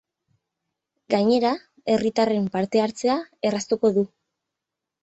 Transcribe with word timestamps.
Gainera, 1.15 1.51
herritarren 1.97 2.51
parte-hartzea 2.57 3.21
erraztuko 3.53 3.95
du. 4.01 4.11